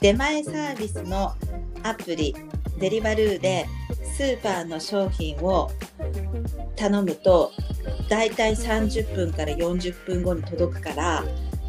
[0.00, 1.34] 出前サービスの
[1.82, 2.34] アプリ
[2.78, 3.66] デリバルーで
[4.16, 5.70] スーパーの商品を
[6.74, 7.52] 頼むと
[8.08, 11.22] だいたい30分から40分後に届くから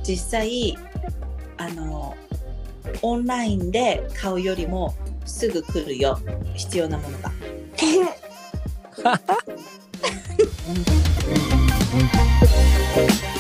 [0.04, 0.78] 実際
[1.58, 2.16] あの
[3.02, 4.96] オンラインで買うよりも
[5.26, 6.18] すぐ来るよ
[6.56, 7.32] 必要なものが。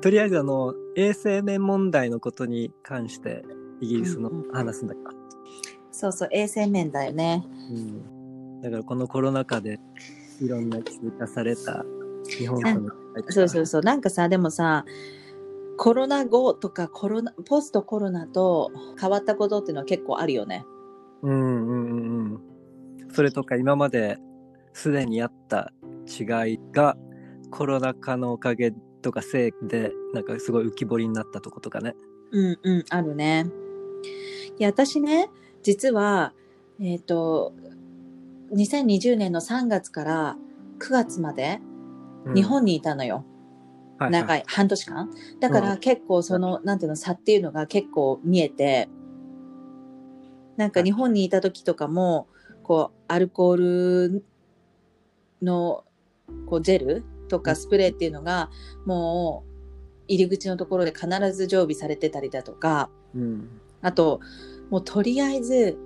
[0.00, 3.44] とりあえずあの衛生面問題のことに関して
[3.80, 5.12] イギリスのうんうん話すんだか、
[5.92, 7.46] そうそう衛生面だよね。
[7.70, 9.78] うん、だからこのコロナ禍で
[10.40, 11.84] いろんな追加された
[12.26, 12.90] 日本との
[13.28, 13.82] そうそうそう。
[13.82, 14.84] なんかさでもさ
[15.76, 18.70] コロナ後とかコロナポストコロナと
[19.00, 20.64] 変わったことっていうのは結構あるよね。
[21.22, 22.40] うんうんうん
[23.02, 23.10] うん。
[23.12, 24.18] それとか今まで
[24.72, 25.72] すでにあった
[26.06, 26.96] 違いが
[27.50, 31.94] コロナ禍のおかげとかせいでなんかすごい浮き彫りになったとことかね。
[32.32, 33.46] うんうんあるね。
[34.58, 35.30] いや私ね
[35.62, 36.32] 実は
[36.80, 37.52] えっ、と
[38.52, 40.36] 2020年の3月から
[40.78, 41.60] 9月まで
[42.24, 42.34] うん。
[42.34, 43.24] 日本にいたのよ。
[43.98, 44.22] はいはい。
[44.22, 45.10] 長い半年間。
[45.40, 48.88] だから結構その、なんていうの差っていうのが結構見えて、
[50.56, 52.28] なんか日本にいた時とかも、
[52.62, 53.56] こう、アルコー
[54.10, 54.24] ル
[55.42, 55.84] の、
[56.46, 58.50] こう、ジェルとかスプレーっていうのが、
[58.84, 59.50] もう、
[60.08, 63.48] 入り口のところで必ず常備されてたりだとか、うん。
[63.80, 64.20] あと、
[64.68, 65.78] もうとりあえず、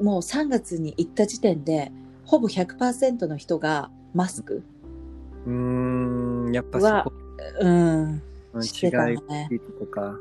[0.00, 1.90] もう3月に行った時点で、
[2.24, 4.62] ほぼ100%の人がマスク
[5.46, 7.16] うーんやっぱはそこ。
[7.60, 8.22] うん、
[8.54, 9.50] のしてた違いね。
[9.78, 10.16] とか。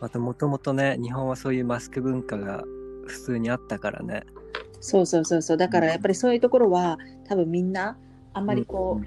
[0.00, 2.64] またもともとね日本はそういうマスク文化が
[3.06, 4.24] 普通にあったからね。
[4.80, 5.56] そうそうそうそう。
[5.56, 7.96] だからやっぱりそういうところは、多分みんな、
[8.34, 9.06] あんまりこう、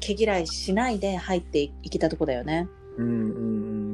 [0.00, 2.68] 毛嫌いしないで入っていけたとこだよね。
[2.98, 3.40] うんうんう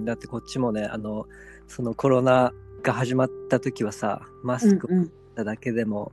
[0.02, 0.04] ん。
[0.04, 1.26] だってこっちもねあの
[1.68, 2.52] そのコロナ
[2.82, 5.04] が始まった時はさマスクをうんうん。
[5.06, 6.12] しただけでも、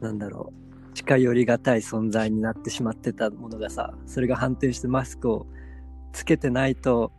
[0.00, 0.52] なんだろ
[0.92, 5.46] う近寄りがたい存在になってしまってたものがさそれが反転してマスクを
[6.12, 7.12] つけてないと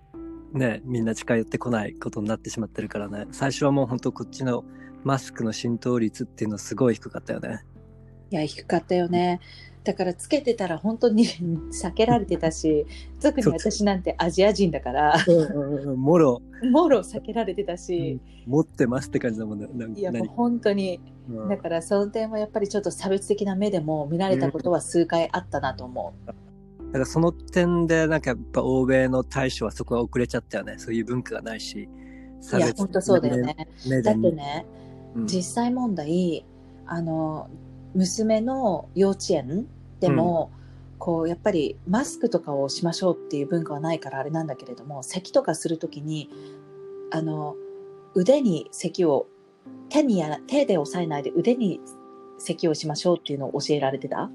[0.52, 3.28] ねみんな近寄ってこないことになってしまってるからね。
[3.32, 4.66] 最初はもうほんとこっちの
[5.04, 7.64] マスクの浸透率っていうのはすごい低かったよね。
[8.30, 9.40] いや、低かったよね。
[9.84, 11.26] だからつけてたら本当に
[11.74, 12.86] 避けられてたし、
[13.22, 15.16] 特に私なんてアジア人だから、
[15.96, 19.68] もろ、もろ避けられてたし、持ってますって感じだもんね。
[19.74, 21.00] なんいやもう何本当に、
[21.30, 21.50] うん。
[21.50, 26.28] だからその点はやっぱりちょっと差別的な目でも見られたことは数回あったなと思う。
[26.28, 26.34] だ
[26.94, 30.76] からその点でなんかやっぱ欧米の対処はそこは遅れちゃったよね。
[30.78, 31.90] そういう文化がないし
[32.54, 33.56] いや、本当そうだよね。
[34.04, 34.66] だってね、
[35.16, 35.26] うん。
[35.26, 36.46] 実際問題
[36.86, 37.50] あの
[37.94, 39.68] 娘の幼稚園
[40.00, 40.52] でも、
[40.98, 46.30] こうやっぱりマスクとかをしましょうっていう文化はないからあれなんだけれども咳とかするときに
[47.10, 47.56] あの
[48.14, 49.26] 腕に咳を
[49.90, 51.82] 手にやら手で押さえないで腕に
[52.38, 54.30] 咳をしましょうっていうのを教えられてた？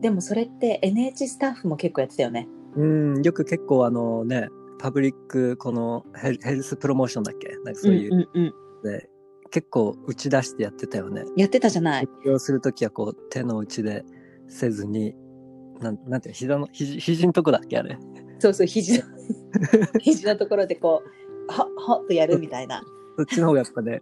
[0.00, 2.46] でもそれって NH スタッフも結構やってたよね。
[2.76, 7.48] うん、よく結構あのね、パブリック、このヘルヘルスプロモーションだっけ？
[7.64, 8.92] なんかそういううんうんうん。
[8.92, 9.10] で、
[9.50, 11.24] 結構打ち出してやってたよね。
[11.36, 14.04] やってたじゃない発表するときはこう手の内で
[14.48, 15.14] せずに、
[15.80, 17.98] なんなんていうの膝の、肘肘のとこだっけあれ。
[18.38, 19.04] そうそう肘の
[20.00, 21.02] 肘のところでこ
[21.48, 22.84] うほっほっとやるみたいな
[23.16, 24.00] そっちの方がやっぱね、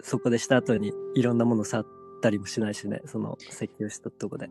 [0.00, 1.86] そこでした後にいろんなもの触っ
[2.22, 4.48] たりもしないしね、その咳をしたとこで。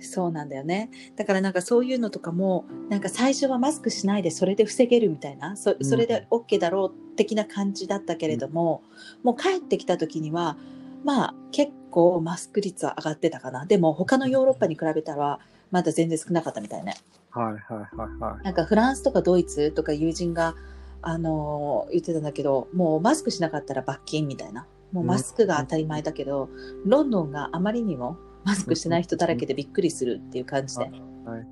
[0.00, 0.90] そうなんだよね。
[1.16, 8.82] だからなんかそういうのとかも、なんか最初はマスクしないでそれで防げるみたいな、そそれで OK だろう的な感じだったけれども、
[9.22, 10.56] もう帰ってきた時には、
[11.04, 13.66] まあ結構マスク率は上がってたかな。
[13.66, 15.38] でも他のヨーロッパに比べたら、
[15.70, 16.94] まだ全然少なかったみたいね。
[17.30, 18.44] はいはいはいはい。
[18.44, 20.54] なんかフランスとかドイツとか友人が、
[21.02, 24.66] あのー言ってたんだけど、もうマスクしなかったら罰金みたいな。
[24.92, 26.48] もうマスクが当たり前だけど、
[26.84, 30.84] ロンドンがあまりにもマスクしてない人だらけでびっくりするっていう感じで。
[30.84, 30.92] はい、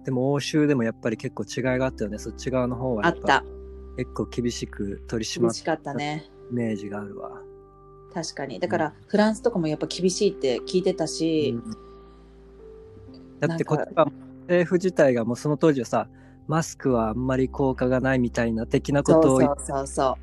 [0.05, 2.19] でも欧州でもやっぱり結構違いがあったよね。
[2.19, 3.45] そっち側の方はあった。
[3.97, 6.31] 結構厳しく取り締まっ厳しかったね。
[6.51, 7.43] イメージがあるわ。
[8.13, 8.61] 確かに。
[8.61, 11.59] だから、フランスとかもやっぱ厳しいって聞いてたし、
[13.41, 14.07] だってこっちは
[14.43, 16.09] 政府自体がもうその当時はさ
[16.47, 20.19] マスクはあんまり効果がないみたいな的なことを言っそうそうそ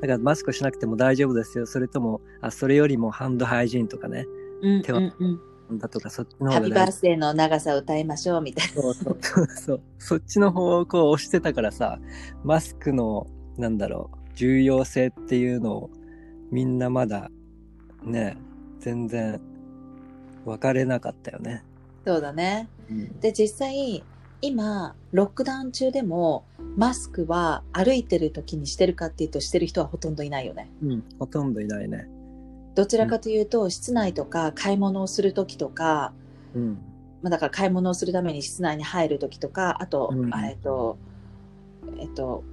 [0.00, 1.66] だからマスクしなくても大丈夫ですよ。
[1.66, 4.26] それとも、あ、それよりもハンドハイジーンとかね。
[4.62, 5.40] うん手はうんうん。
[5.72, 8.82] だとか、そっちのハッピーバースデーの長さを歌いましょうみたいな。
[8.82, 9.80] そうそうそうそう。
[9.98, 11.98] そっちの方をこう押してたからさ、
[12.44, 13.26] マスクの、
[13.56, 15.90] なんだろう、重要性っていうのを、
[16.50, 17.30] みんなまだ、
[18.04, 18.36] ね、
[18.78, 19.40] 全然、
[20.44, 21.64] 分かれなかったよね。
[22.06, 22.68] そうだね。
[22.88, 23.20] うん。
[23.20, 24.04] で、実際、
[24.42, 26.44] 今、ロックダウン中でも、
[26.76, 30.70] マスクは歩いてる時にしてるかっていうと、してる人はほとんどいないよね。
[30.82, 32.06] うん、ほとんどいないね。
[32.76, 36.12] どちらかというと、室内とか買い物をする時とか、
[36.54, 36.78] うん。
[37.22, 40.98] まあ、だから買い物をするために室内に入る時とか、あと、うんあえっと、
[41.98, 42.44] えっと、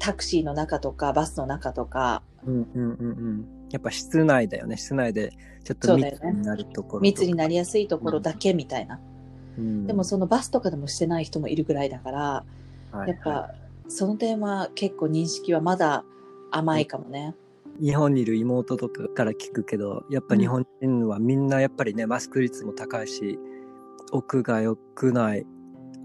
[0.00, 3.46] タクシーの中とか、バスの中とか、うんうんうんうん。
[3.70, 4.76] やっぱ室内だよね。
[4.76, 7.00] 室内でちょっと密になるところとか。
[7.00, 9.00] 密になりやすいところだけみたいな。
[9.56, 12.44] うんでもそのバスとかでもしてない人もいるぐらいだから、
[12.90, 13.54] はいやっぱ
[13.88, 16.04] その点は結構認識はまだ
[16.50, 17.34] 甘いかもね。
[17.80, 23.38] 日本にいる妹とかから聞くけどやっぱ日本人はみんなやっぱりねマスク率も高いし
[24.12, 25.46] 屋外屋内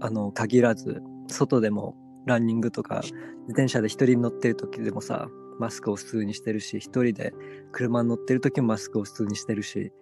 [0.00, 1.94] あの限らず外でも
[2.26, 3.14] ランニングとか自
[3.48, 5.28] 転車で一人乗ってる時でもさ
[5.58, 7.34] マスクを普通にしてるし一人で
[7.70, 9.92] 車に乗ってる時もマスクを普通にしてるし、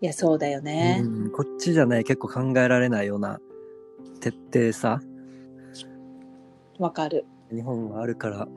[0.00, 1.00] いや、そうだよね。
[1.04, 3.38] うんこっちじゃね結構考えられないような
[4.20, 5.00] 徹底さ
[6.78, 7.26] わ、かる。
[7.52, 8.48] 日本はあるから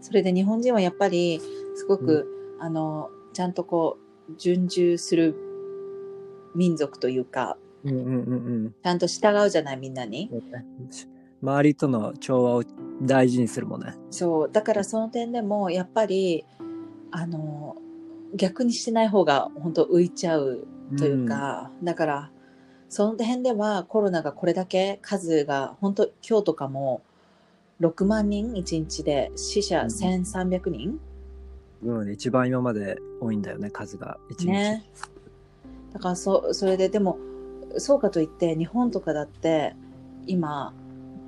[0.00, 1.40] それで日本人はやっぱり
[1.74, 5.34] すごく、あの、ちゃんとこう、順従する
[6.54, 10.30] 民族というか、うんうんうんうんちゃんと従うじゃないみんなに。
[11.42, 12.64] 周りとの調和を
[13.02, 13.94] 大事にするもんね。
[14.10, 14.50] そう。
[14.50, 16.44] だからその点でも、やっぱり、
[17.10, 17.76] あの、
[18.34, 22.30] 逆にしてない方が本当浮いちゃうというか、だから、
[22.88, 27.02] その辺ではコロナがこれだけ数が、本当今日とかも
[27.80, 31.00] 6万人1日で死者うん1300人、
[31.82, 34.18] うん、うん一番今まで多いんだよね、数が。
[34.30, 34.46] 一日。
[34.46, 34.84] ね。
[35.92, 37.18] だからそ、それででも、
[37.78, 39.74] そうかといって日本とかだって
[40.26, 40.72] 今、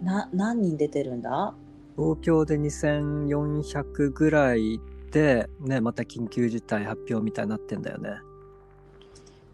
[0.02, 1.54] な、何人出てるんだ？
[1.96, 4.80] 東京で2400ぐらい
[5.10, 8.20] で、ね、また緊急事態発表みたいになってんだよね。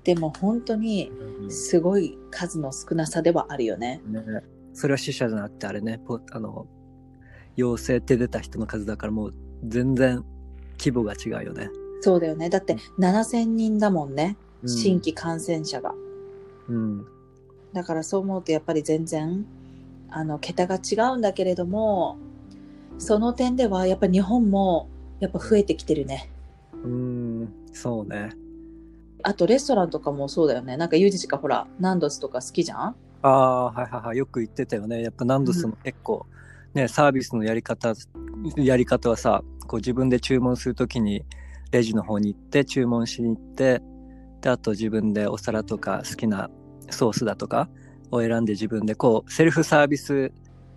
[0.05, 1.11] でも本当に
[1.49, 4.03] すごい数の少なさではあるよね。
[4.07, 4.23] ね、
[4.75, 6.67] それは死者じゃなくてあれね、ポあの、
[7.57, 9.35] 陽性って出た人の数だからもう
[9.67, 10.25] 全然
[10.79, 11.71] 規模が違うよね。
[12.01, 12.51] そうだよね。
[12.51, 14.37] だって7000人だもんね。
[14.63, 15.95] うん新規感染者が。
[16.69, 17.07] うん。
[17.75, 19.45] だからそう思うとやっぱり全然、
[20.09, 22.17] あの、桁が違うんだけれども、
[22.99, 24.89] その点ではやっぱ日本も
[25.21, 26.31] やっぱ増えてきてるね。
[26.83, 28.31] うん、そうね。
[29.23, 30.79] あとレストランとかもそうだよね。
[30.79, 32.95] なんかユージチかほら、ナンドスとか好きじゃん？
[33.23, 34.17] ああ、はいはいはい。
[34.17, 35.03] よく言ってたよね。
[35.03, 36.25] やっぱナンドスも結構、
[36.75, 37.95] ね、サービスのやり方、
[38.57, 41.25] やり方はさ、こう自分で注文するときに、
[41.71, 43.83] レジの方に行って、注文しに行って、
[44.41, 46.51] で、あと自分でお皿とか好きな
[46.91, 47.69] ソースだとか
[48.11, 50.33] を選んで自分でこう、セルフサービス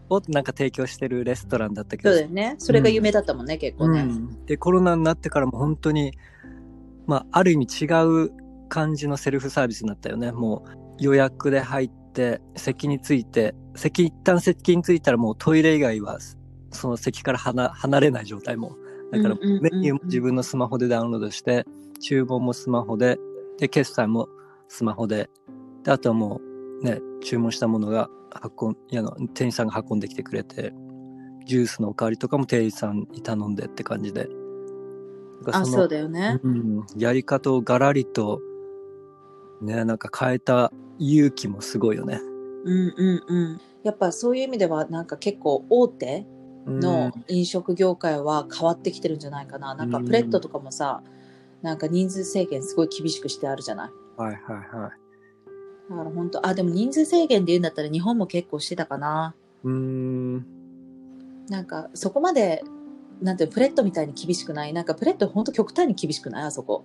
[0.09, 2.55] をなんか提供してるレストランだったけどそうだよね。
[2.57, 4.01] それが夢だったもんね、結構ね。
[4.01, 6.13] うん、でコロナになってからも本当に
[7.07, 7.87] まあある意味違
[8.25, 8.31] う
[8.69, 16.17] 感じのセルフサービスになったよねもう予約で入って席について席一旦席についたらもうトイレ以外は
[16.71, 18.75] その席から離離れない状態も
[19.11, 21.65] だからメニューも自分のスマホでダウンロードして
[22.01, 23.19] 注文もスマホで
[23.59, 24.27] で決済も
[24.67, 25.29] スマホで
[25.83, 26.41] であとはも
[26.81, 28.09] うね注文したものが
[28.59, 30.73] 運んいやの店員さんが運んできてくれて
[31.45, 34.27] ジュースのおかわりとかも店員さんに頼んでって感じで。
[35.51, 36.39] あ、のそうだよね。
[36.43, 38.41] うん、やり方をガラリと、
[39.61, 42.19] ね、なんか変えた勇気もすごいよね。
[42.65, 43.61] うんうんうん。
[43.83, 46.25] やっぱそういう意味ではなんか結構大手
[46.67, 49.75] の飲食業界は変わってきてるんじゃないかな。
[49.75, 51.01] なんかプレットとかもさ、
[51.61, 53.89] なんか人数制限すごい厳しくしてあるじゃない？
[53.89, 54.91] うんはいはいはい。
[55.89, 59.33] だから本当あ、でも人数制限で言うんだったら日本も結構してたかな。
[59.63, 60.45] うーん。
[61.49, 62.61] なんかそこまで、
[63.21, 64.73] なんていうのプレットみたいに厳しくない？
[64.73, 66.43] なんかプレット本当極端に厳しくない？
[66.43, 66.83] あそこ。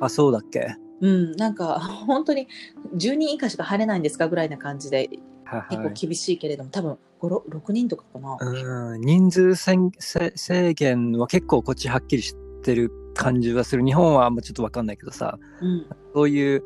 [0.00, 0.74] あ、そうだっけ？
[1.00, 2.46] うん、なんか 本当に
[2.94, 5.08] 10人以下しか入れないんですかぐらいな感じで
[5.44, 5.88] はい結はい。
[5.94, 8.36] 構厳しいけれども、多分5、6人とかかな。
[8.40, 13.84] うん、人数制限は結構こっちはっきりしてる感じはする。
[13.84, 15.86] 日本はあんまちょっとわかんないけどさ、うん。
[16.14, 16.62] そういう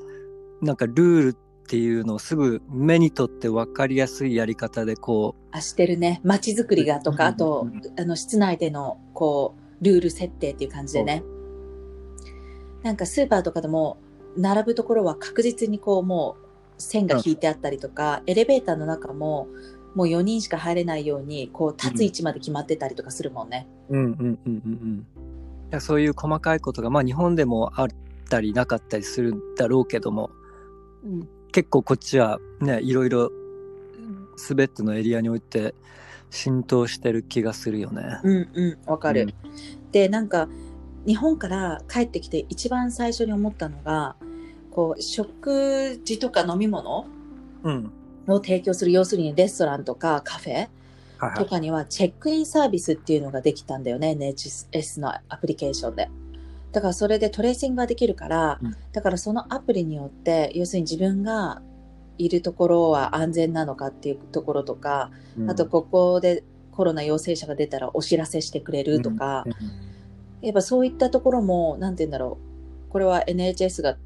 [0.63, 6.21] なんかルールっていうのをすぐ目にとってわかりやすいやり方でこあ、してるね。
[6.23, 11.25] 街づくりがとか、うんあと、あの、室内での、こう、ルール設定っていう感じでね。
[12.83, 13.97] なんかスーパーとかでも、
[14.37, 19.49] 並ぶところは確実にこう、もう、線が引いてあったりとか、エレベーターの中も、
[19.95, 23.69] もう4人しか入れないように、こう、立つ位置まで決まってたりとかするもんね。
[23.91, 25.07] うんうんうんうん
[25.73, 25.81] うん。
[25.81, 27.89] そういう細かいことが、まあ日本でもあっ
[28.29, 30.31] たりなかったりするだろうけども、
[31.05, 33.31] うん結構こっちはね、いろいろ
[34.37, 35.73] 全てのエリアにおいて
[36.29, 38.19] 浸透してる気がするよね。
[38.25, 39.33] うんうん、わかる。
[39.93, 40.49] で、なんか、
[41.07, 44.17] 日本から帰ってきて一番最初に思ったのが、
[44.71, 47.07] こう、食事とか飲み物
[47.63, 47.93] うん。
[48.27, 50.69] を提供する、要するにレストランとかカフェ。
[51.37, 56.11] とかにはチェックインサービスっていうのができたんだよね、NHS のアプリケーションで。
[56.73, 61.63] だからそれでトレーシングができるから、うんだからそのアプリによって、要するに自分が
[62.19, 69.45] いるところは安全なのかっていうところとか、うんあとここでコロナ陽性者が出たらお知らせしてくれるとか、
[70.45, 72.39] やっぱそういったところも、なんて言うんだろ
[72.89, 73.97] う、これは NHS が、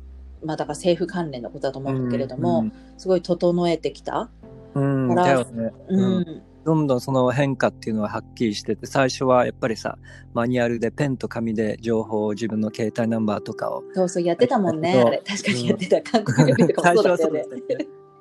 [0.42, 4.30] まあだから政府関連のことだと思うんだけれども、すごい整えてきた。
[4.74, 5.72] うん、だよね。
[5.88, 6.00] うん。
[6.00, 9.96] うんどんどんその変化っていうのははっきりしてて、最初はやっぱりさ、
[10.34, 13.82] マニュアルでペンと紙で情報を自分の携帯ナンバーとかを。
[13.94, 15.02] そうそう、やってたもんね。
[15.02, 16.02] あれ、確かにやってた。
[16.02, 17.14] 韓国料理とかそうだ。
[17.14, 17.46] ったよね。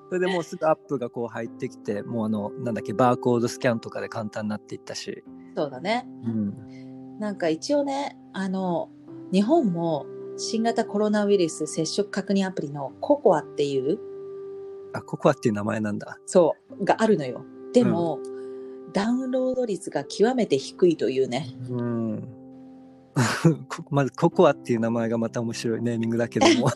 [0.07, 5.25] それでもうすぐアップがこう入ってきて、もうあの、なんだっけ、バーコードスキャンとかで簡単になっていったし。
[5.57, 6.07] そうだね。
[6.23, 6.86] うん。
[7.19, 8.89] なんか一応ね、あの、
[9.31, 10.05] 日本も
[10.37, 13.99] 新型コロナウイルス接触確認アプリのココアっていう、
[14.93, 16.19] あ、ココアっていう名前なんだ。
[16.25, 17.43] そう、があるのよ。
[17.73, 18.19] でも、
[18.93, 21.47] ダウンロード率が極めて低いというね。
[21.69, 22.27] うん。
[23.67, 26.69] こまずココアっていう名前がまた面白いネーミングだけども。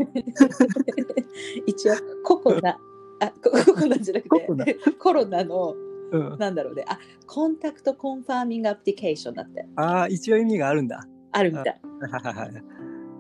[1.67, 1.93] 一応、
[2.23, 2.77] ココナ、
[3.19, 5.75] あ、コココナじゃなくココナて、コロナの、
[6.11, 6.37] うん。
[6.37, 11.05] なんだろうね、あ、コンタクトコンファーミングアプリケーションだって、ああ、一応意味があるんだ。
[11.31, 11.81] あるみたい。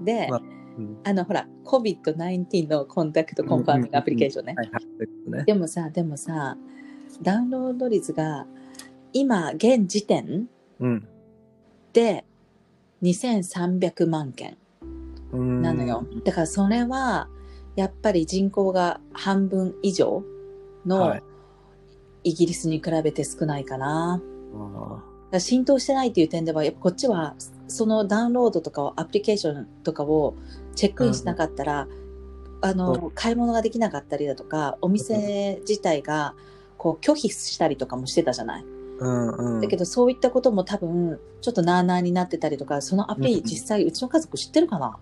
[0.03, 0.41] で、まあ
[0.77, 4.55] うんあの、ほら、COVID-19 のコンタクトコンファーミングアプリケーションね。
[5.45, 6.57] でもさ、でもさ、
[7.21, 8.47] ダウンロード率が、
[9.13, 10.47] 今、現時点
[10.79, 11.07] うん。
[11.93, 12.23] で
[13.03, 14.57] 2300万件
[15.33, 16.05] うんなのよ。
[16.23, 17.27] だからそれは、
[17.75, 20.23] やっぱり人口が半分以上
[20.85, 21.23] のはい
[22.23, 24.21] イギリスに比べて少ないかな。
[25.31, 27.35] から浸透してないっていう点では、やっぱこっちは、
[27.67, 30.35] そのダウンロードとかを、アプリケーションとかを
[30.75, 31.87] チェックインしなかったら、
[32.61, 36.35] あの、買い物ができなかったりだとか、お店自体が、
[36.77, 38.63] こう、拒否したりとかもしてたじゃない？
[38.63, 38.65] ー
[38.99, 39.61] うんうん。
[39.61, 44.97] だけど、そういったことも多分、ちょっとなーなーになってたりとか、そのアプリうん実際、うちの家族知ってるかな？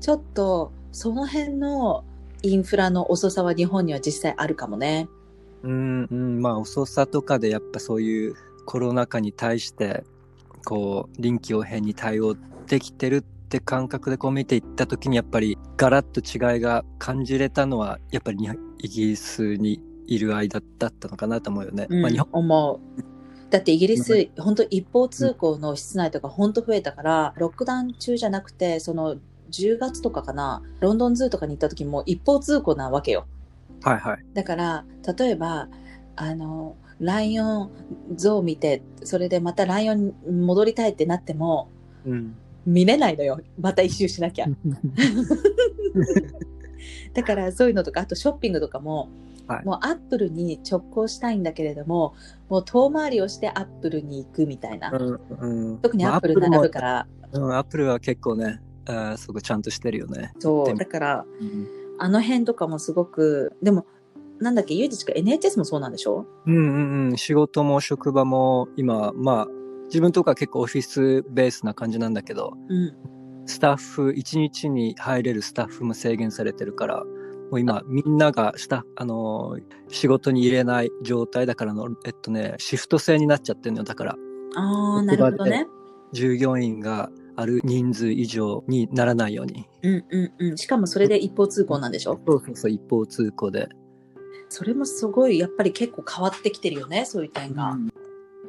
[0.00, 2.04] ちょっと、その辺の
[2.42, 5.08] インフラの遅さは日本には実際あるかもね。
[5.62, 8.34] うんうん、まあ遅さとかでやっぱそういう
[8.66, 10.04] コロナ禍に対して
[10.64, 12.36] こう臨機応変に対応
[12.66, 18.48] できてるって感覚でこう見ていった時にやっぱりガラッと違いが感じれたのはやっぱりに
[18.78, 21.86] イギリスにいる間だったのかなと思うよね。
[21.88, 23.10] うんまあ日本思う。
[23.50, 29.16] だってイギリうス、本当一方通行の室内とか本当増えたから、ロックダウン中じゃなくて、その
[29.50, 33.26] 10月とかかな、ロンドンズーとかに行った時も一方通行なわけよ。
[33.82, 34.24] はいはい。
[34.34, 34.84] だから、
[35.18, 35.68] 例えば、
[36.16, 37.70] あの、ライオン
[38.14, 41.68] 像を見て、それでまたライオンに戻りたいってなっても、
[42.04, 42.36] うん。
[42.66, 43.40] 見れないのよ。
[43.58, 44.46] また一周しなきゃ。
[47.14, 49.08] だからそういうのとか、あとショッピングとかも、
[49.46, 52.14] はいもうアップルに直行したいんだけれども、
[52.48, 54.92] もう遠回りをしてアップルに行くみたいな。
[54.92, 55.20] うん
[55.72, 57.08] うん、特にアップル並ぶから。
[57.32, 57.40] ら。
[57.40, 60.32] うん、アップルは結構ね、あーすごくちゃんとしてるよね。
[60.38, 60.76] そう。
[60.76, 63.86] だから、うんあの辺とかもすごく、でも、
[64.40, 66.26] なんだっけ、ゆうじちか NHS もそうなんでしょ？
[66.46, 69.46] うんうんうん、仕事も職場も今、まあ、
[69.86, 72.96] 自分とか結構オフィスベースな感じなんだけど、うん。
[73.46, 77.04] スタッフ、一日に入れるスタッフも制限されてるから、
[77.50, 83.84] もう今、みんながスタッフ、あのー仕事に入れない状態だからの、えっとね、シフト制になっちゃってるのよ。
[83.84, 84.16] だから、
[84.54, 85.66] ああ、なるほどね。
[86.12, 89.66] 従業員がある人数以上にならないように。
[89.82, 90.56] うんうんうん。
[90.58, 92.20] しかもそれで一方通行なんでしょ？
[92.26, 93.68] そうそうそう、一方通行で。
[94.48, 97.76] それもすごい、やっぱり結構変わってきてるよね、そういう点が。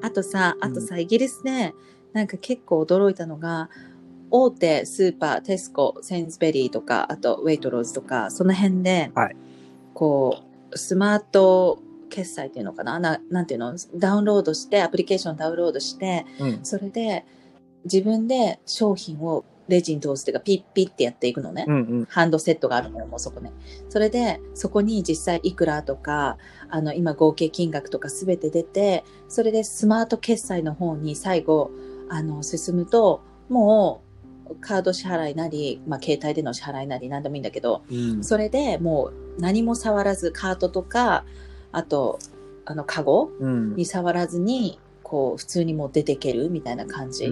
[0.01, 1.73] あとさ、あとさ、イギリスで、
[2.13, 3.69] なんか結構驚いたのが、
[4.31, 9.35] 大手スーパー、テスコ、センスベリーとか、あとウェイトローズとか、その辺で、はい
[9.93, 12.97] こう、スマート決済っていうのかな？
[12.99, 13.75] ななんていうの？
[13.95, 16.59] ダウンロードして、アプリケーションダウンロードして、うん。
[16.63, 17.25] それで
[17.85, 21.65] 自分で商品をレジに通すっていうか、ピッピッってやっていくのね。
[21.67, 22.05] うんうん。
[22.09, 23.51] ハンドセットがあるのよ、もうそこね。
[23.89, 26.37] それで、そこに実際いくらとか、
[26.69, 31.71] あの、今合計金額とかすべて出て、それでスマート決済の方に最後、
[32.09, 34.03] あの、進むと、も
[34.49, 41.23] う、カード支払いなり、まあ、携帯での支払いなり、なんでもいいんだけど、うんそれでもう何も触らず、カートとか、
[41.71, 42.19] あと、
[42.65, 43.75] あの、カゴうん。
[43.75, 44.79] に触らずに、
[45.11, 47.29] こう、普通にもう出てけるみたいな感じ。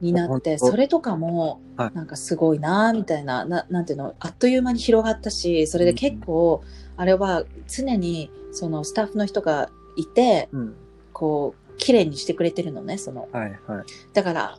[0.00, 6.62] になって、それとかもはい、なんかすごいなみたいな、ななんていうの、あっという間に広がったし、それで結構、
[6.96, 10.76] あれは常に、そのスタッフの人がいて、うん。
[11.12, 13.84] こう、綺麗にしてくれてるのね、その、はいはい。
[14.12, 14.58] だから、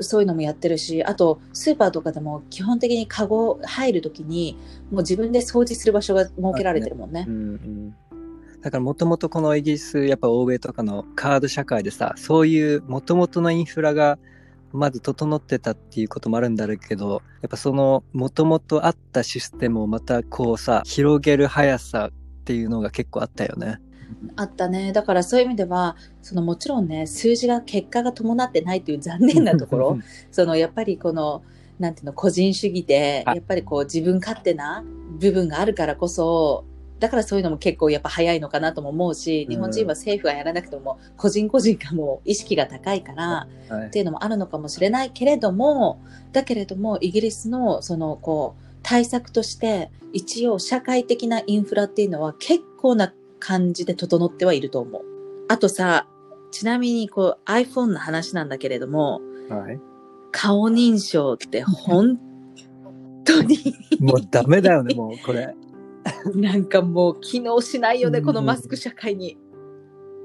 [0.00, 4.56] そういうのもやってるし、あと、スーパーとかでも基本的にカゴ入るときに、
[4.90, 7.30] もう自分で掃除する場所が設けられてるもんねう。
[7.30, 7.94] んうん。
[8.60, 14.18] だからもともとこのイギリス、やっぱ欧米とかのカード社会でさ、そういうもともとのインフラが
[14.72, 23.80] まず整ってたっていうこともあるんだろうけど、やっぱそのもともとあったシステムをまたこうさ、広げる速さっていうのが結構あったよね。
[24.36, 24.92] あったね。
[24.92, 29.98] だからそういう意味では、そのもちろんね、数字が結果が伴ってないという残念なところ、
[30.32, 31.42] そのやっぱりこの、
[31.78, 34.84] なんていうの、個人主義で、あやっぱりこう自分勝手な
[35.20, 36.64] 部分があるからこそ、
[36.98, 46.00] だからそういうのも結構やっぱ早いのかなとも思うし、日本人は政府がやらなくても、個人個人がもう意識が高いから、はいっていうのもあるのかもしれないけれども、
[46.32, 55.02] だけれども、イギリスのそのこう、対策として、一応社会的なインフラっていうのは結構な感じで整ってはいると思う。
[55.48, 56.06] あとさ、
[56.50, 59.80] ちなみにこう iPhone の話なんだけれども、はい。
[60.30, 62.18] 顔認証って本
[63.24, 65.54] 当に もうダメだよね、もうこれ。
[66.34, 69.38] なんかもう機能しないよね、うんこのマスク社会に。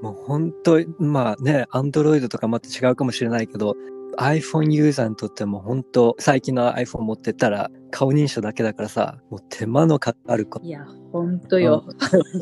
[0.02, 3.74] もう本当まあね、アンドロイドとかまた違うかもしれないけど、
[4.18, 10.66] iPhone ユーザーにとっても本当最近の iPhone 持ってたら顔認証だけだからさ、もう手間のかかること。
[10.66, 11.84] いや、本当よ。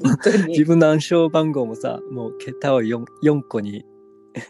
[0.02, 0.64] 本当自に。
[0.64, 3.84] 分の暗証番号もさ、もう桁を 4, 4個に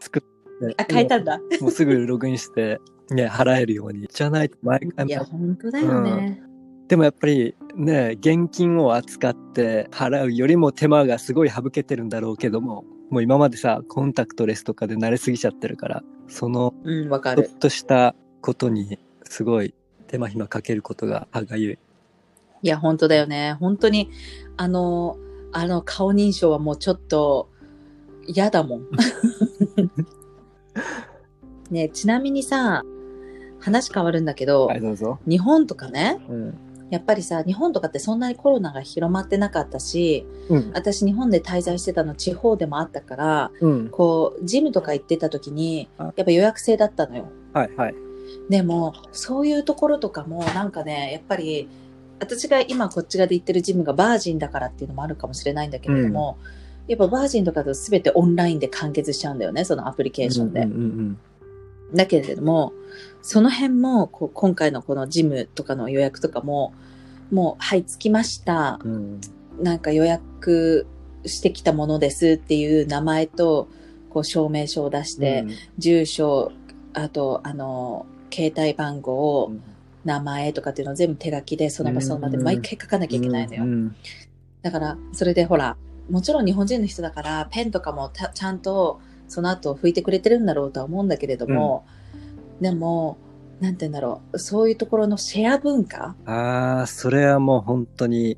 [0.01, 0.75] 作って。
[0.79, 1.41] あ、変えたんだ。
[1.61, 2.79] もうすぐログインして、
[3.11, 4.07] ね、払えるように。
[4.09, 6.43] じゃないと毎回いや、本当だよね。
[6.89, 17.59] でもやっぱりね、現金を扱って払うよりも手間がすごい省けてるんだろうけども、もう今までさ、コンタクトレスとかで慣れすぎちゃってるから、そのちょっ。
[17.59, 19.75] としたことにすごい
[20.07, 21.79] 手間暇かけることが歯がゆい。
[22.63, 23.55] いや、本当だよね。
[23.55, 24.11] 本当に、
[24.57, 25.17] あの、
[25.53, 27.51] あの顔認証はもうちょっと
[28.27, 28.87] 嫌だもん。
[31.71, 32.83] ねちなみにさ、
[33.59, 35.19] 話変わるんだけど、はい、どうぞ。
[35.27, 36.55] 日本とかね、うん。
[36.93, 40.73] やっぱりさ、日本とかってそんなにコロナが広まってなかったし、うん。
[40.75, 43.89] 私日本で滞在してたの地方でもあったから、うん。
[43.89, 47.31] こう、ジムとか行ってた時に、あやっぱ予約制だったのよ。
[47.55, 47.95] はい、はい。
[48.51, 51.67] でも、そういうところとかも、なんかね、やっぱり、
[52.21, 56.37] 私が今こっち側で行ってるジムがバージンだからっていうのもあるかもしれないんだけれども、
[56.89, 60.61] やっぱバージンとかと全てオンラインで完結しちゃうんだよね、そのアプリケーションで。
[60.61, 61.19] うんうん
[61.95, 62.73] だけれども、
[63.23, 66.75] その辺も、こう今回のこのジムとかの予約とかも、
[67.31, 68.81] もう、はい、着きました。
[68.85, 68.93] うん。
[68.93, 69.21] うん。
[69.63, 70.87] なんか予約
[71.25, 73.69] してきたものですっていう名前と、
[74.11, 75.45] こう証明書を出して、
[75.79, 76.53] 住所、
[76.93, 79.63] あと、あの、携帯番号、うん
[80.05, 83.63] 名前とかっていうのを全部手書きでその場その場で毎回書かなきゃいけないのよ。
[83.65, 83.97] うん
[84.63, 85.77] だから、それでほら、
[86.09, 89.01] もちろん日本人の人だから、ペンとかもたちゃんと
[89.33, 91.87] その後拭いてくれてるんだろうとは思うんだけれども、
[92.61, 93.17] でも、
[93.61, 96.15] なんて言うんだろう、そういうところのシェア文化？
[96.27, 98.37] ああ、それはもう本当に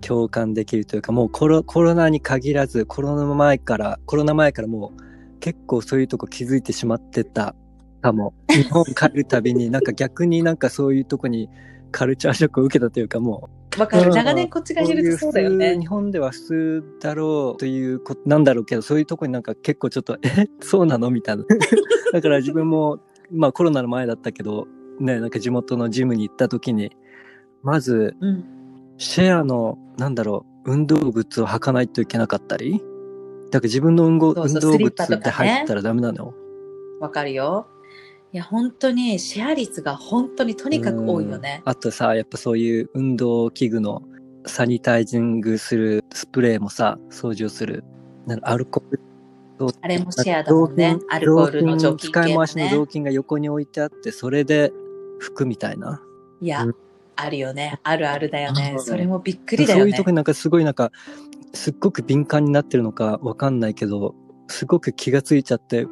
[0.00, 7.54] 共感できるというか、もうコロコロナに限らず、コロナ前から、コロナ前からもう結構そういうとこ気づいてしまってた
[8.00, 8.32] かも。
[8.48, 11.50] 日本帰るたびになんか逆になんかそういうとこに
[11.90, 14.06] カルチャーショックを受けたというかもう、わかる。
[14.06, 15.78] うん長年こっちがいるとそうだよね。
[15.78, 21.10] 日本では普通だろうということなんだろうけど、そういうとこになんか結構ちょっと、 え、そうなの？
[21.10, 21.44] みたいな。
[22.12, 23.00] だから自分も、
[23.30, 24.66] まあコロナの前だったけど、
[24.98, 26.90] ね、なんか地元のジムに行った時に、
[27.62, 28.44] まず、うん。
[28.98, 32.82] シェアの、なんだろう、運動靴を履かないといけなかったり、
[33.50, 36.34] だから自分の運動靴でとかね入ったらダメなのよ。
[37.00, 37.66] わかるよ。
[38.32, 41.62] いや、本当にシェア率が本当にとにかく多いよね。
[41.64, 44.02] あとさ、やっぱそういう運動器具の
[44.46, 47.82] サニタイジングするスプレーもさ、掃除をする。
[48.26, 49.00] なんかアルコール
[49.58, 50.96] とあれもシェアだもんね。
[51.10, 52.70] アルコールの除菌系も使い回しのね。
[52.70, 54.72] 雑巾が横に置いてあって、それで
[55.20, 56.00] 拭くみたいな。
[56.40, 56.74] いやうん、
[57.16, 57.80] あるよね。
[57.82, 58.80] あるあるだよねう。
[58.80, 60.04] んそれもびっくりだよねそういうと。
[60.04, 60.92] こになんかすごいなんか、
[61.52, 64.14] すっごく敏感になってるのかわかんないけど、
[64.46, 65.86] すごく気がついちゃって、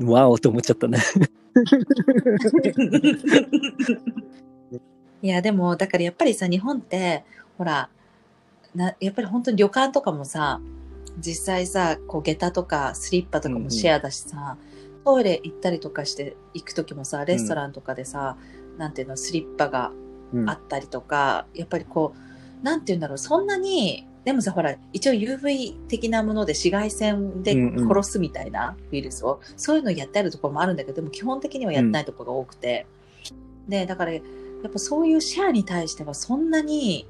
[0.00, 0.98] わおと思っちゃったね。
[5.22, 7.24] いや、でも、だからやっぱりさ、日本って、
[7.56, 7.88] ほら、
[8.74, 10.60] なやっぱり本当に旅館とかもさ、
[11.18, 14.56] 実際さ、こう、下駄とかスリッパとかもシェアだしさ、
[15.04, 18.36] トイレ行ったりとかして行くときもさ、レストランとかでさ、
[18.76, 19.90] なんていうの、スリッパが
[20.32, 20.50] うん。
[20.50, 22.14] あったりとか、やっぱりこ
[22.60, 32.86] う、なんていうんだろう、そんなに、でもさ、ほら、一応 UV 的なもので紫外線で殺すみたいなウイルスを、そういうのをやってあるところもあるんだけど、でも基本的にはやってないところが多くて。
[33.68, 37.06] で、だから、やっぱそういうシェアに対してはそんなに、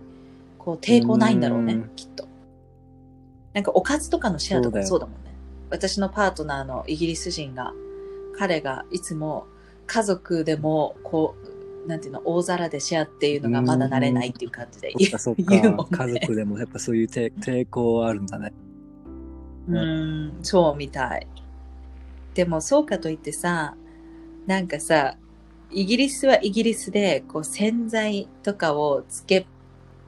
[0.58, 2.28] こう、抵抗ないんだろうね、うんきっと。
[3.54, 5.32] なんかおかずとかのシェアとかそうだもんね。
[5.70, 7.72] 私のパートナーのイギリス人が、
[8.36, 9.46] 彼がいつも
[9.86, 11.57] 家族でも、こう、
[11.88, 16.06] なんていうの、大皿でシェアっていうのがまだ慣れないっていう感じでそっかそっ言うもんか。
[16.06, 16.12] ね。
[16.12, 18.52] 家族でもやっぱそういう抵 抵抗あるんだね。
[19.68, 21.26] うん、そうみたい。
[22.34, 23.74] でもそうかといってさ、
[24.46, 25.16] なんかさ、
[25.70, 29.46] イギリスはイギリスで、こう洗剤とかをつけっ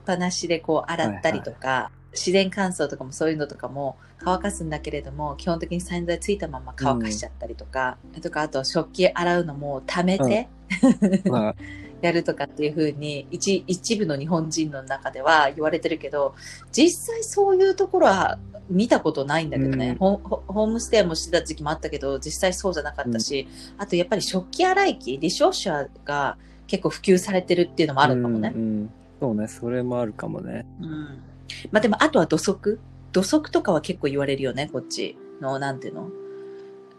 [0.05, 10.49] ぱなしでこう洗ったりとか、自然乾燥とかもそういうのとかも乾かすんだけれども、基本的に洗剤ついたまま乾かしちゃったりとか、とかあと食器洗うのも溜めて、
[11.31, 11.55] まあ、
[12.01, 16.35] やるとかっていう風に一一部の日本人の中では言われてるけど
[16.73, 18.39] 実際そういうところは
[18.71, 19.97] 見たことないんだけどね、うん。
[19.99, 28.53] ホームステイもしてた時期もあったけど実際そうじゃなかったし、あとやっぱり食器洗い機ディッシュウォッシャーが結構普及されてるっていうのもあるかもね。
[28.55, 28.59] う。
[28.59, 28.91] んうん。
[29.21, 30.65] そうね、それもあるかもね。
[30.81, 31.30] うん
[31.71, 32.81] まあでもあとは土足。
[33.13, 35.17] 土足とかは結構言われるよねこっち。
[35.41, 36.11] のなんていうの？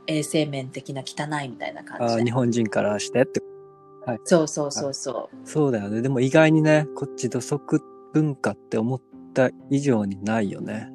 [0.08, 2.24] 衛生面的な汚いみたいな感じで。
[2.24, 3.42] 日本人からしてって。
[4.26, 5.48] そうそうそうそう。
[5.48, 6.02] そうだよね。
[6.02, 7.82] でも意外にね、こっち土足
[8.14, 9.02] 文化って思っ
[9.34, 10.90] た以上にないよね。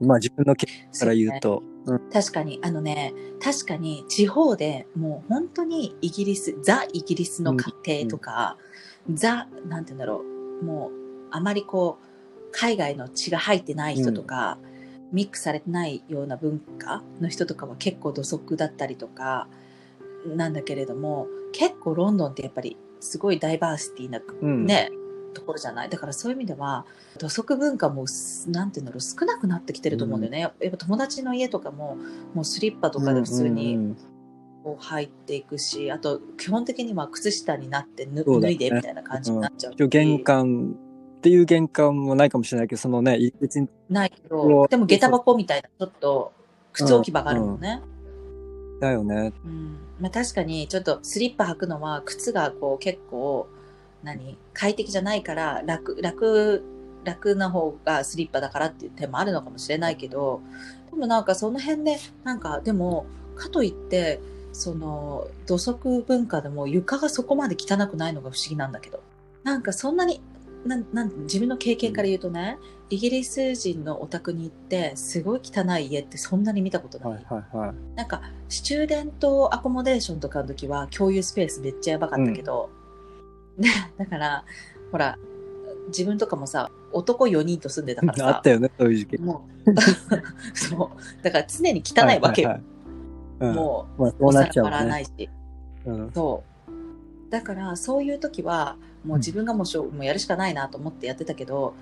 [0.00, 1.62] まあ自分の経験から言うと。
[2.12, 8.58] 確かに、あのね、確かに地方でもう本当にイギリス、ザ・イギリスの家庭とか、
[9.14, 10.22] ザ、なんて言うんだろ
[10.60, 10.90] う、もう
[11.30, 12.06] あまりこう、
[12.52, 14.58] 海外の血が入ってない人とか、
[15.12, 19.48] ミックスされてないような文化の人とかは結構土足だったりとか、
[20.36, 24.66] なんだけれども、結構ロンドンってやっぱりすごいダイバーシティな、うん。
[24.66, 24.90] ね、
[25.34, 25.88] ところじゃない？
[25.88, 26.86] だからそういう意味では
[27.18, 31.96] 土足文化もすなんていうんだろう少なくなってきてると思うんだよね、やっぱ友達の家とかも
[32.34, 33.96] もうスリッパとかで普通うんうんにうん。
[34.62, 40.76] こう入っていくし、あと基本的には靴下になって脱いでみたいな感じになっちゃうし、一応玄関
[41.20, 46.32] っていう玄関もないかもしれないけど、そのね、い別にないけうどわでも下駄箱みたいなちょっと
[46.72, 47.82] 靴置き場があるもんね、
[48.80, 49.34] だよね。
[49.44, 49.78] うん。
[50.00, 53.48] まあ、確かにちょっとスリッパ履くのは靴がこう結構
[54.02, 54.38] 何？
[54.54, 56.64] 快適じゃないから楽楽
[57.04, 60.40] 楽な方がスリッパだからっていう点もあるのかもしれないけど
[60.90, 63.04] でもなんかその辺でなんかでも
[63.36, 64.20] かといって
[64.52, 69.02] その土足文化でも床がそこまで汚くないのが不思議なんだけど
[69.44, 70.22] なんかそんなに
[70.64, 72.58] なんなん自分の経験から言うとね
[72.90, 77.74] イギリス人のお宅に行ってすごい汚い家ってそんなに見たことない、はいはいはい。
[77.96, 82.68] なんか、スチューデントアコモデーションとかの時は共有スペースめっちゃやばかったけど、
[83.56, 84.44] ね、だから、
[84.90, 85.16] ほら、
[85.86, 89.18] 自分とかもさ、男4人と住んでたからさあった、よね、そういう時期。
[89.18, 89.70] もう、
[90.58, 92.48] そう、だから常に汚いわけよ。
[92.48, 92.62] はいはい
[93.40, 94.76] はいうん、もまあ、う、なっちゃうもんね。
[94.78, 95.30] 洗わないし。
[95.86, 97.30] うんそう。
[97.30, 101.74] だから、そういう時は、もう自分がもうしょうもうやるしかないなと思ってやってたけど、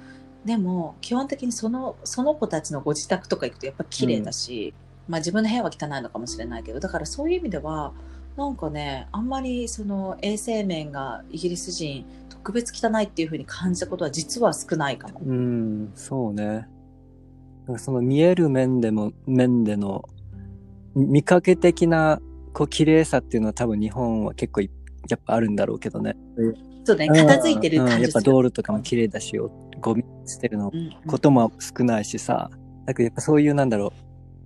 [0.45, 4.73] でも、基本的にその、その子たちのご自宅とか行くとやっぱ綺麗だし、
[5.09, 7.93] まあ自分の部屋は汚いのかもしれないけど、だからそういう意味では、
[8.37, 15.21] なんかね、あんまりその衛生面がイギリス人特別汚いっていう風に感じたことは実は少ないかも。
[15.25, 16.69] うん、そうね。
[17.67, 20.05] なんかその見える面でも、面での、
[20.95, 22.21] 見かけ的な、
[22.53, 24.71] こう、綺麗さっていうのは多分日本は結構い
[25.09, 26.17] やっぱあるんだろうけどね。
[26.88, 29.37] そうね、片付いてるうん感じやっぱ道路とかも綺麗だし、
[29.81, 32.51] ゴミ捨てるのうんうんことも少ないしさ。
[32.87, 33.90] だけどやっぱそういうなんだろう、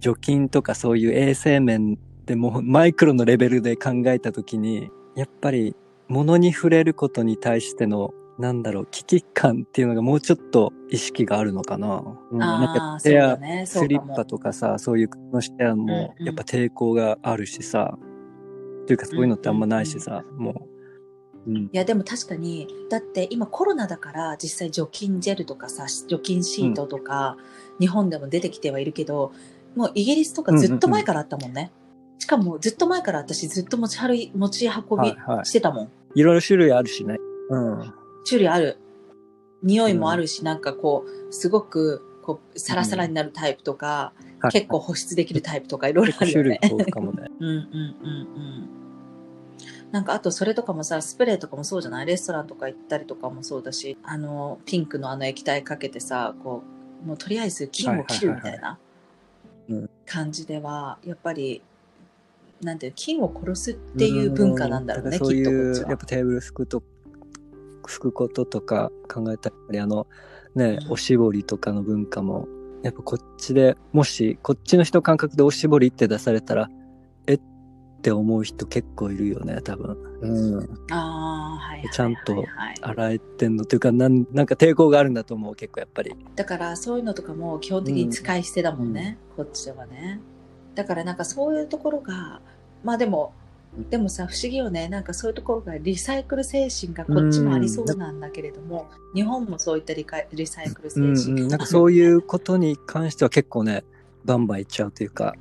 [0.01, 5.77] 除菌とかそういう衛生面でもマイクロのレベルで考えたときに、やっぱり
[6.09, 12.03] 物に触れることに対しての、なんだろう、危機感っていうのがもうちょっと意識があるのかな。
[12.33, 14.25] うん、なんか手やだね、スリッパ。
[14.25, 17.97] とかさ、そういう靴のシェアもうんうんやっぱ抵抗があるしさ、
[18.89, 20.72] というかそういうのってあんまないしさ、もう。
[21.47, 21.57] うん。
[21.57, 27.37] いやでも確かにだって今コロナだから実際除菌ジェルとかさ除菌シートとか、
[27.81, 29.33] 日本でも出てきてはいるけど
[29.75, 31.71] もうイギリスとかずっと前からあったもんね、
[32.19, 35.47] しかもずっと前から私ずっと持ち歩い持ち運びはいはい。
[35.47, 37.19] してたもん、いろいろ種類あるしね。
[37.51, 37.95] うん。
[38.27, 38.79] 種類ある。
[39.63, 47.31] 匂いもあるし、なんかこうすごくこうサラサラになるタイプとか、はい結構保湿できるタイプとかいろいろあるよ種類ね多いかもね。
[47.39, 48.82] うんうんうんうん。
[49.93, 52.07] なんかあとそれとかもさ、スプレーとかもそうじゃない？
[52.07, 56.63] レストランとか行ったりとかもそうだし、あの、ピンクのあの液体かけてさ、こ
[57.05, 58.79] う、もうとりあえず菌を切るみたいな
[60.07, 61.63] 感じでは、やっぱり、
[62.63, 65.91] なんていう、菌を殺すっていう文化なんだろうね、うきっとこいう、っちは。
[65.91, 65.99] やっ。
[65.99, 66.83] ぱテーブル拭くと、
[67.85, 70.07] 拭くこととか考えたりあの、
[70.55, 70.93] ね、うん。
[70.93, 72.49] おしぼりとかの文化も、
[72.83, 76.82] やっぱこっちで、もしこっちの人感覚でおしぼりって出されたら、え
[78.03, 79.97] って思う人結構いるよね、多分。
[80.23, 80.69] うん。
[80.91, 81.91] ああ、はいはいはいはい。
[81.93, 82.45] ちゃんと
[82.81, 86.13] 洗えてんのっていうか、なん、なんか抵抗があるんだと思う、結構やっぱり。
[86.35, 90.21] だからそういうのとかも基本的に使い捨てだもんね、こっちではね。
[90.75, 92.41] だからなんかそういうところが、
[92.83, 93.35] まあでも、
[93.89, 94.89] でもさ、不思議よね。
[94.89, 101.49] なんかそういうところがリサイクル精神がこっちもありそうなんだけれども、日本もそういったリカリサイクル精うん、神うん。
[101.49, 103.85] なんかそういうことに関しては結構ね、
[104.25, 105.37] バンバンいっちゃうというか、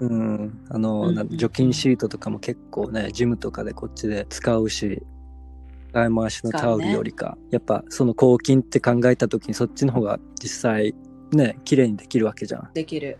[0.00, 5.02] うん、あの、うんな除菌シートとかも結構ね、ジムとかでこっちで使うし、
[5.90, 10.94] 使い回しのタオルよりか、やっぱその抗菌って考えた時にそっちの方が実際
[11.32, 12.70] ね、綺麗にできるわけじゃん。
[12.74, 13.18] できる。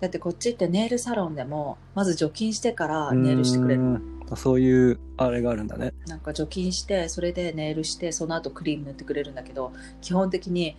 [0.00, 3.80] だってこっちってネイルサロンでも、まず除菌してからネイルしてくれる。
[3.80, 5.94] うんそういうあれがあるんだね。
[6.06, 10.76] なんか除菌して、それでネイルして、その後クリーム塗ってくれるんだけど、基本的に、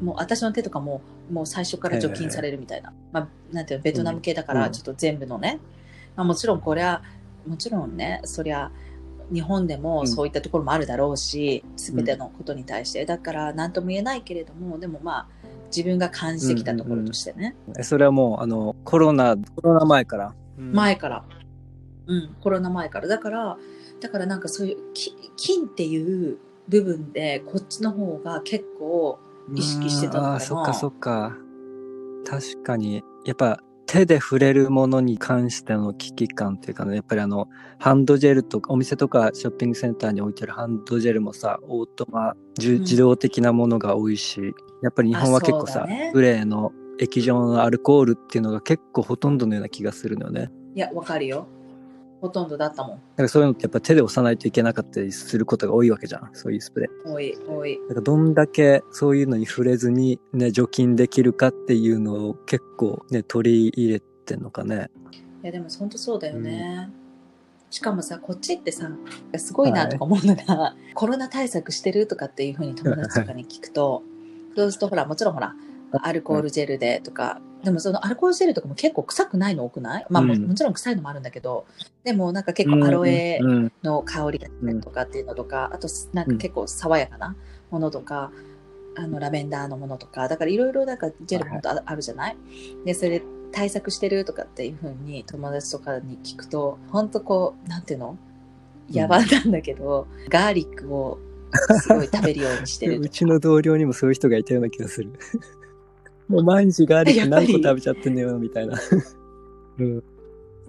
[0.00, 1.00] もう私の手とかも、
[1.30, 2.92] もう最初から除菌されるみたいな。
[3.12, 5.60] まあ、なんていう、ベトナム系だから、ちょっと全部のね。
[6.16, 7.02] まあ、もちろんこれは、
[7.46, 8.70] もちろんね、そりゃ、
[9.32, 13.04] 日本でもそういったところもあるだろうし、すべ、てのことに対して。
[13.04, 15.26] だから、なんとも言えないけれども、でもまあ、
[15.74, 17.54] 自分が感じてきたところとしてね。
[17.78, 20.34] えそれはもう、あの、コロナ、コロナ前から。
[20.58, 21.24] うん前から。
[22.06, 23.06] うん、コロナ前から。
[23.06, 23.56] だから、
[24.00, 29.20] だからなんかそういう、き金っていう部分で、こっちの方が結構、
[29.54, 31.36] 意識してたのかなうんあーそっかそっか。
[32.26, 50.50] 確かに、やっぱ手で触れるものに関しての危機感っていうかね、やっぱりあの、ハンドジェルとか、お店とかショッピングセンターに置いてるハンドジェルもさ、オートマ、自動的なものが多いし、やっぱり日本は結構さ、ねグレーの液状のアルコールっていうのが結構ほとんどのような気がするのよね。
[50.74, 51.48] いや、わかるよ。
[52.20, 52.96] ほとんどだったもん。
[52.96, 56.30] だからそういうのってやっぱ手で押さないといけなかったりすることが多いわけじゃん。
[56.32, 57.12] そういうスプレー。
[57.12, 57.78] 多い、多い。
[57.88, 64.90] だからどんだけそういうのに触れずにね、除菌できるかっていうのを結構ね、取り入れてんのかね。
[65.42, 66.90] いや、でも本当そうだよね。
[67.70, 68.90] しかもさ、こっちってさ、
[69.36, 74.02] すごいなとか思うのが、コロナ対策してるとかっていうふうに友達とかに聞くと、
[74.56, 75.54] そうするとほら、もちろんほら、
[75.92, 80.06] アルコールジェルでとか、でもそのアルコールジェルとかも結構臭くないの多くない？
[80.08, 80.46] まあも,、うん。
[80.48, 81.66] もちろん臭いのもあるんだけど、
[82.04, 83.72] でもなんか結構アロエうんうん。
[83.82, 87.36] の香りだったりとかっていうのとか、あとなんか結構爽やかな
[87.70, 88.32] ものとか、
[88.96, 92.36] あのラベンダーのものとか、だからいろいろなんかジェルも本当ああるじゃない？
[92.84, 98.16] で、それで対策してるとかっていうふうに友達とかに聞くと、本当こう、なんていうの？
[98.92, 101.18] 野蛮なんだけど、ガーリックを
[101.80, 105.12] すごい食べるようにしてる うちの同僚にもそういう人がいたような気がする。
[106.30, 108.78] もう毎日ガーリック何個食べちゃってんのよ、みたいな。
[109.78, 110.02] うん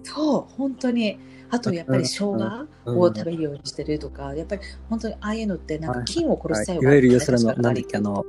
[0.02, 1.18] そう、本当に。
[1.50, 8.24] あとやっぱり生姜うんを食べるようにしてるとか、やっぱり本当にああいうのってなんか菌を殺す作用いわゆるがあるんだよね要するに、なんだっけ、あの、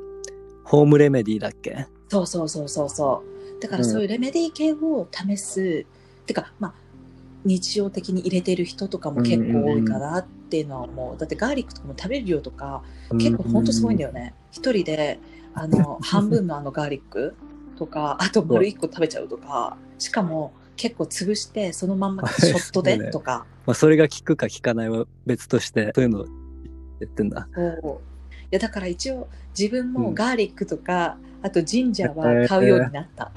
[0.65, 1.87] ホームレメディだっけ？
[2.09, 3.23] そうそうそうそうそ
[3.57, 3.61] う。
[3.61, 5.85] だからそういうレメディ系を試す。
[6.25, 6.73] てか、まあ、
[7.45, 11.17] 日常的に入れてる人とかも結構多いかなっていうのは思う。
[11.17, 14.09] だってガーリックとかも食べる量とか結構本当すごいんだよ。
[14.09, 14.35] よね。
[14.51, 15.19] 一人で、
[15.55, 17.33] あの、 半分のあのガーリック
[17.75, 23.47] とか、あと丸一個食べちゃうとか、しかも結構潰してそのまんま ショットでとか。
[23.65, 26.25] まあ、それが効くか効かないは別として、そういうのを
[26.99, 27.47] 言ってんだ。
[27.55, 33.31] いやだから一応自分もガーリックとか、あとジンジャーは買うようになった。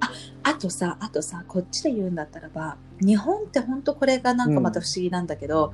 [0.00, 0.10] あ
[0.42, 5.72] あとさ、あとさ、こっちで言うんだったらば、日本って本当これがなんかまた不思議なんだけど、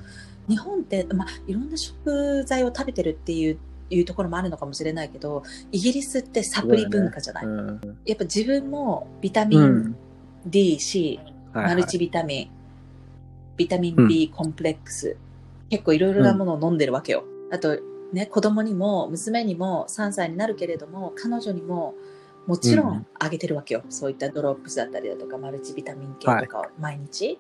[0.49, 3.59] 日本って、まあ、いろんな食材を食べてるっていう
[3.91, 7.99] いうところもあるのかもしれないけど、イギリスってサプリ文化じゃない、うん。
[8.05, 9.97] やっぱ自分もビタミン
[11.55, 11.63] うん。
[11.63, 12.51] マルチビタミン、
[13.57, 15.17] ビタミン B コンプレックス、
[15.71, 17.25] 結構いろいろなものを飲んでるわけよ。
[17.51, 17.79] あと、
[18.13, 21.95] ね、子供にも、娘にも3歳になるけれども、彼女にも、
[22.49, 23.83] もちろうんんあげてるわけよ。
[23.91, 27.39] そういったドロップスだったりだとか、マルチビタミン系とかを毎日。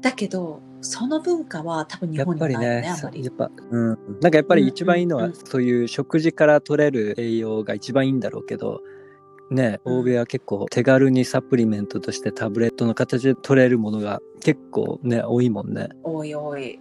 [0.00, 3.30] だけど、その文化は多分日やっ本にはないよね、ぱりね、あんまりや。
[3.30, 3.98] っぱ、うん。
[4.20, 8.82] なんかやっぱり一番いいのは、うんうんそういう食事から取れる栄養が一番いいんだろうけど、
[9.50, 15.88] ね、うん欧米は結構手軽にサプリメントとしてタブレットの形で取れるものが結構ね、多いもんね。
[16.04, 16.78] 多い多い。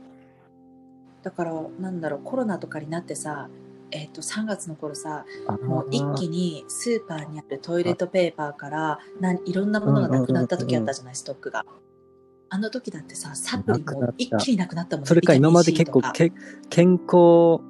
[1.24, 3.50] だから、なんだろう、コロナとかになってさ、
[3.94, 5.26] えっ、と、3月の頃さ、
[5.64, 11.64] もう一気にスーパーにあるトイレットペーパーからなんいろんなものがなくなった時あったじゃない、ストックが。
[12.50, 16.32] あの時だってさ、サプリも一気になくなったもんそれか今まで結構け
[16.70, 17.62] 健康を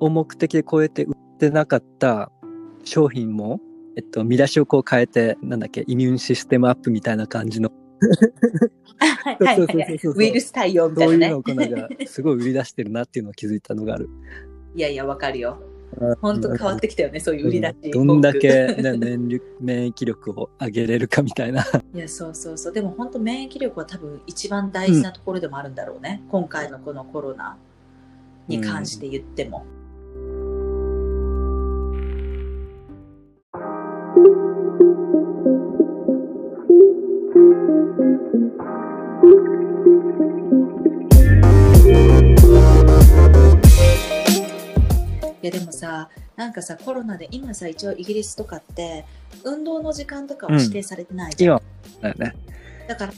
[0.00, 2.30] 目的で超えて売ってなかった
[2.84, 3.60] 商品も、
[3.96, 7.70] えっと、見出しをこう変えて、なんだっけ、イミューンシステムアップみたいな感じの、
[10.14, 11.26] ウイルス対応みたそういなね。
[11.26, 14.08] いうのをこうなんか、すごい売り出してるなっていうのを気づいたのがある。
[14.76, 15.58] いやいや、わかるよ。
[16.20, 17.90] 本当変わってきたよね、そういう売り出し。
[17.90, 21.64] どんだけ、ね、免疫免疫力を上げれるかみたいな。
[21.94, 22.72] いや、そうそうそう。
[22.72, 26.22] でも本当免疫力は多分一番大事なところでもあるんだろうね。
[26.28, 27.56] 今回のこのコロナ
[28.48, 29.58] に関して言っても。
[29.58, 29.66] いや
[45.96, 49.04] さなんかさコロナで今さ一応イギリスとかって
[49.44, 51.60] 運動の時間とかは指定されてないじゃん、
[52.00, 52.36] 今だよね。
[52.88, 53.12] だから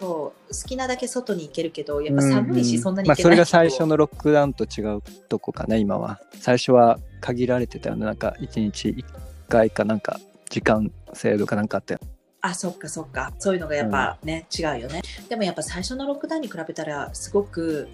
[0.00, 6.20] そう好きなだけ外に行けるけどやっぱ寒いし、うんそんなにまあ、行けないけど、それが最初のロックダウンと違うとこかね、今は。
[6.40, 8.06] 最初は限られてたよね。
[8.06, 9.04] なんか、1日1
[9.50, 10.18] 回かなんか、
[10.48, 12.00] 時間制度かなんかあったよ。
[12.40, 13.34] あそっかそっか。
[13.38, 15.02] そういうのがやっぱね、違うよね。
[15.28, 17.86] でもやっぱ最初のロックダウンに比べたらすごく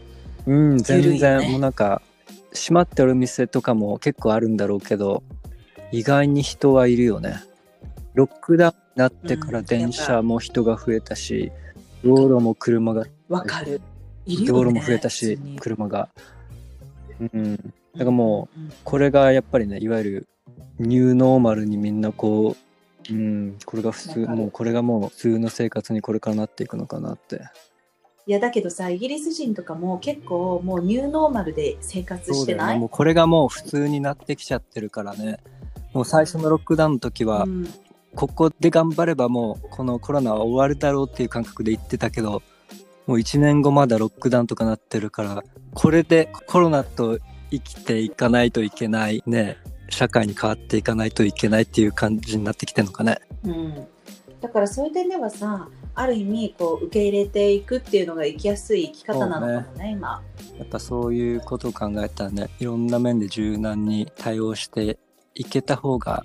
[0.47, 2.01] うん、緩全然、もうなんか、
[2.53, 5.23] 閉まってる店とかも結構あるんだろうけど、
[5.93, 7.37] 意外に人はいるよね。
[8.15, 11.53] ロックダウンになってからうん電車も人が増えたし、
[12.05, 13.81] 道路も車が、わかる
[14.25, 16.09] いるよね道路も増えたし車が。
[17.21, 17.57] うん。
[17.57, 17.61] だ
[17.99, 20.29] からもう、うん、これがやっぱりね、いわゆる
[20.79, 22.57] ニューノーマルにみんなこ
[23.11, 27.43] う、うん、これが普通、もうこれがもう普通の生活にこれからなっていくのかなって。
[28.27, 32.75] いやだけどさイギリス人とかも結構もうニューノーマルで生活してない？
[32.75, 32.81] ね。
[32.81, 35.39] もうこれがもう普通になってきちゃってるからね。
[35.93, 37.69] もう最初のロックダウンの時は、うん
[38.15, 42.43] ここで頑張ればもうこのコロナは終わるだろうっていう感覚で言ってたけど、
[43.07, 47.19] もう1年後まだロックダウンとかなってるから、これでコロナと
[47.51, 49.59] 生きていかないといけないね、
[49.91, 53.19] 社会に変わっていかないといけないっていう感じになってきてるのかね。
[53.45, 53.87] うん、
[54.41, 60.23] だからそういう点ではさある意味こう受け入れていくっていうのが生きやすい生き方なのかもね今。
[60.59, 64.99] やっぱそういうことを考えたらね、いろんな面で柔軟に対応して
[65.35, 66.25] いけた方が、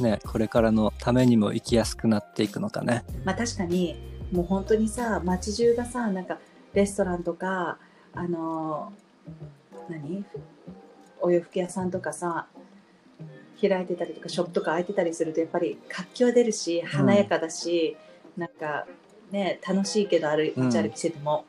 [0.00, 3.04] ね、これからのためにも生きやすくなっていくのかね。
[3.24, 3.96] まあ確かに
[4.32, 6.38] もう本当にさ街中がさなんか
[6.72, 7.78] レストランとか
[8.14, 10.24] あのー何？
[11.20, 12.46] お洋服屋さんとかさ
[13.60, 17.96] 開いてたりとかショップとか開いてたりするとやっぱり活気は出るし華やかだし、
[18.36, 18.86] なんか
[19.30, 21.44] ね楽しいけど歩いうん街歩きしてても、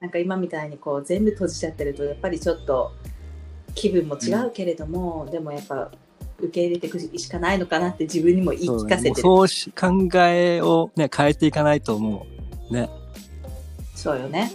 [0.00, 2.92] なんか今みたいにこう全部閉じちゃってるとやっぱりちょっと
[3.74, 5.90] 気分も違うけれども、でもやっぱ
[6.38, 9.16] 受け入れていくしかないのかなって自分にも言い聞かせてる。
[9.16, 12.26] そうし考えをね、変えていかないと思
[12.70, 12.72] う。
[12.72, 12.90] ね。
[13.94, 14.52] そうよね。